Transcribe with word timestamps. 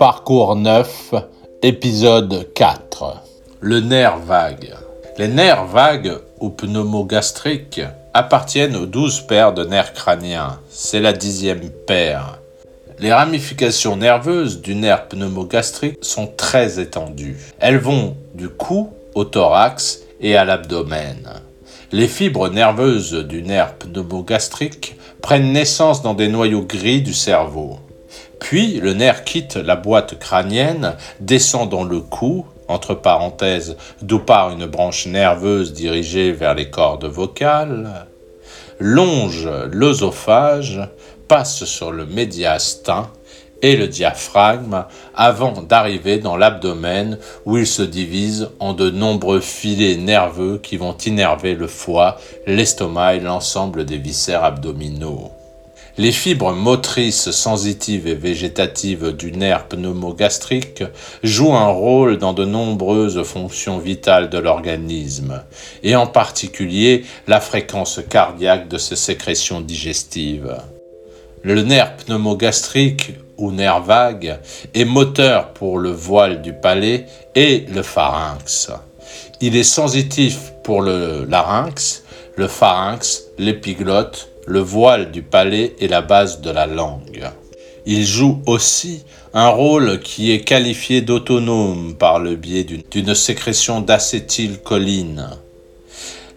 Parcours 0.00 0.56
9, 0.56 1.14
épisode 1.62 2.48
4. 2.54 3.22
Le 3.60 3.80
nerf 3.80 4.16
vague. 4.16 4.74
Les 5.18 5.28
nerfs 5.28 5.66
vagues 5.66 6.16
ou 6.40 6.48
pneumogastriques 6.48 7.82
appartiennent 8.14 8.76
aux 8.76 8.86
12 8.86 9.26
paires 9.26 9.52
de 9.52 9.62
nerfs 9.66 9.92
crâniens. 9.92 10.58
C'est 10.70 11.00
la 11.00 11.12
dixième 11.12 11.68
paire. 11.86 12.38
Les 12.98 13.12
ramifications 13.12 13.98
nerveuses 13.98 14.62
du 14.62 14.74
nerf 14.74 15.06
pneumogastrique 15.08 15.98
sont 16.00 16.30
très 16.34 16.80
étendues. 16.80 17.36
Elles 17.58 17.76
vont 17.76 18.16
du 18.32 18.48
cou 18.48 18.88
au 19.14 19.24
thorax 19.24 20.00
et 20.18 20.34
à 20.34 20.46
l'abdomen. 20.46 21.28
Les 21.92 22.08
fibres 22.08 22.48
nerveuses 22.48 23.12
du 23.12 23.42
nerf 23.42 23.74
pneumogastrique 23.74 24.96
prennent 25.20 25.52
naissance 25.52 26.00
dans 26.00 26.14
des 26.14 26.28
noyaux 26.28 26.64
gris 26.64 27.02
du 27.02 27.12
cerveau. 27.12 27.80
Puis 28.40 28.80
le 28.80 28.94
nerf 28.94 29.24
quitte 29.24 29.56
la 29.56 29.76
boîte 29.76 30.18
crânienne, 30.18 30.96
descend 31.20 31.68
dans 31.68 31.84
le 31.84 32.00
cou, 32.00 32.46
entre 32.66 32.94
parenthèses, 32.94 33.76
d'où 34.02 34.18
part 34.18 34.50
une 34.50 34.66
branche 34.66 35.06
nerveuse 35.06 35.72
dirigée 35.72 36.32
vers 36.32 36.54
les 36.54 36.70
cordes 36.70 37.04
vocales, 37.04 38.06
longe 38.78 39.48
l'œsophage, 39.70 40.80
passe 41.28 41.64
sur 41.64 41.92
le 41.92 42.06
médiastin 42.06 43.08
et 43.62 43.76
le 43.76 43.88
diaphragme 43.88 44.84
avant 45.14 45.62
d'arriver 45.62 46.18
dans 46.18 46.36
l'abdomen 46.36 47.18
où 47.44 47.58
il 47.58 47.66
se 47.66 47.82
divise 47.82 48.48
en 48.58 48.72
de 48.72 48.90
nombreux 48.90 49.40
filets 49.40 49.96
nerveux 49.96 50.58
qui 50.62 50.76
vont 50.76 50.96
innerver 50.96 51.54
le 51.54 51.66
foie, 51.66 52.16
l'estomac 52.46 53.16
et 53.16 53.20
l'ensemble 53.20 53.84
des 53.84 53.98
viscères 53.98 54.44
abdominaux. 54.44 55.30
Les 55.98 56.12
fibres 56.12 56.52
motrices, 56.52 57.30
sensitives 57.30 58.06
et 58.06 58.14
végétatives 58.14 59.12
du 59.12 59.32
nerf 59.32 59.66
pneumogastrique 59.66 60.84
jouent 61.22 61.54
un 61.54 61.68
rôle 61.68 62.16
dans 62.16 62.32
de 62.32 62.44
nombreuses 62.44 63.22
fonctions 63.22 63.78
vitales 63.78 64.30
de 64.30 64.38
l'organisme, 64.38 65.42
et 65.82 65.96
en 65.96 66.06
particulier 66.06 67.04
la 67.26 67.40
fréquence 67.40 68.00
cardiaque 68.08 68.68
de 68.68 68.78
ses 68.78 68.96
sécrétions 68.96 69.60
digestives. 69.60 70.56
Le 71.42 71.62
nerf 71.62 71.96
pneumogastrique 71.96 73.12
ou 73.36 73.50
nerf 73.50 73.82
vague 73.82 74.38
est 74.74 74.84
moteur 74.84 75.48
pour 75.48 75.78
le 75.78 75.90
voile 75.90 76.40
du 76.40 76.52
palais 76.52 77.06
et 77.34 77.66
le 77.74 77.82
pharynx. 77.82 78.70
Il 79.40 79.56
est 79.56 79.64
sensitif 79.64 80.52
pour 80.62 80.82
le 80.82 81.24
larynx, 81.24 82.04
le 82.36 82.46
pharynx, 82.46 83.24
l'épiglotte, 83.38 84.29
le 84.46 84.60
voile 84.60 85.10
du 85.10 85.22
palais 85.22 85.74
et 85.78 85.88
la 85.88 86.02
base 86.02 86.40
de 86.40 86.50
la 86.50 86.66
langue. 86.66 87.30
Il 87.86 88.04
joue 88.04 88.42
aussi 88.46 89.04
un 89.32 89.48
rôle 89.48 90.00
qui 90.00 90.32
est 90.32 90.40
qualifié 90.40 91.00
d'autonome 91.00 91.94
par 91.94 92.18
le 92.18 92.36
biais 92.36 92.64
d'une 92.64 93.14
sécrétion 93.14 93.80
d'acétylcholine. 93.80 95.30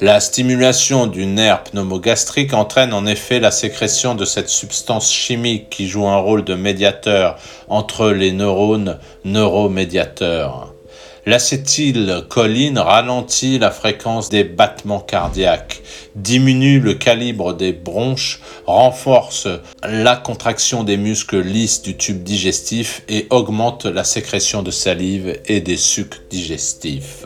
La 0.00 0.18
stimulation 0.18 1.06
du 1.06 1.26
nerf 1.26 1.62
pneumogastrique 1.62 2.54
entraîne 2.54 2.92
en 2.92 3.06
effet 3.06 3.38
la 3.38 3.52
sécrétion 3.52 4.14
de 4.14 4.24
cette 4.24 4.48
substance 4.48 5.12
chimique 5.12 5.70
qui 5.70 5.86
joue 5.86 6.06
un 6.06 6.16
rôle 6.16 6.42
de 6.42 6.54
médiateur 6.54 7.38
entre 7.68 8.10
les 8.10 8.32
neurones 8.32 8.98
neuromédiateurs. 9.24 10.74
L'acétylcholine 11.24 12.80
ralentit 12.80 13.60
la 13.60 13.70
fréquence 13.70 14.28
des 14.28 14.42
battements 14.42 14.98
cardiaques, 14.98 15.80
diminue 16.16 16.80
le 16.80 16.94
calibre 16.94 17.54
des 17.54 17.72
bronches, 17.72 18.40
renforce 18.66 19.46
la 19.84 20.16
contraction 20.16 20.82
des 20.82 20.96
muscles 20.96 21.40
lisses 21.40 21.82
du 21.82 21.96
tube 21.96 22.24
digestif 22.24 23.02
et 23.08 23.28
augmente 23.30 23.86
la 23.86 24.02
sécrétion 24.02 24.64
de 24.64 24.72
salive 24.72 25.38
et 25.46 25.60
des 25.60 25.76
sucs 25.76 26.28
digestifs. 26.28 27.24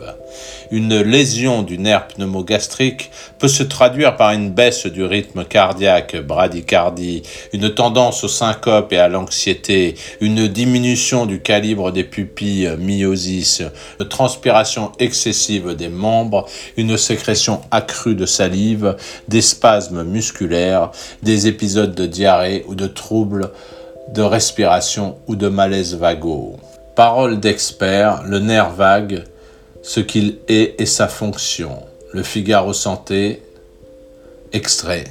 Une 0.69 0.99
lésion 1.01 1.63
du 1.63 1.77
nerf 1.79 2.07
pneumogastrique 2.09 3.09
peut 3.39 3.47
se 3.47 3.63
traduire 3.63 4.17
par 4.17 4.31
une 4.31 4.51
baisse 4.51 4.85
du 4.85 5.03
rythme 5.03 5.45
cardiaque, 5.45 6.17
bradycardie, 6.17 7.23
une 7.53 7.73
tendance 7.73 8.23
au 8.23 8.27
syncope 8.27 8.91
et 8.91 8.97
à 8.97 9.07
l'anxiété, 9.07 9.95
une 10.19 10.47
diminution 10.47 11.25
du 11.25 11.41
calibre 11.41 11.91
des 11.91 12.03
pupilles, 12.03 12.69
myosis, 12.77 13.63
transpiration 14.03 14.91
excessive 14.99 15.75
des 15.75 15.89
membres, 15.89 16.47
une 16.77 16.97
sécrétion 16.97 17.61
accrue 17.71 18.15
de 18.15 18.25
salive, 18.25 18.95
des 19.27 19.41
spasmes 19.41 20.03
musculaires, 20.03 20.91
des 21.23 21.47
épisodes 21.47 21.95
de 21.95 22.05
diarrhée 22.05 22.65
ou 22.67 22.75
de 22.75 22.87
troubles 22.87 23.51
de 24.13 24.21
respiration 24.21 25.17
ou 25.27 25.35
de 25.35 25.47
malaise 25.47 25.95
vagaux. 25.95 26.57
Parole 26.95 27.39
d'expert, 27.39 28.23
le 28.23 28.39
nerf 28.39 28.71
vague, 28.71 29.23
ce 29.83 29.99
qu'il 29.99 30.37
est 30.47 30.79
et 30.79 30.85
sa 30.85 31.07
fonction. 31.07 31.83
Le 32.13 32.23
Figaro 32.23 32.73
Santé, 32.73 33.41
extrait. 34.53 35.03